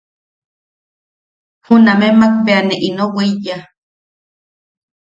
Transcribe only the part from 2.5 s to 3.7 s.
ne ino weiya.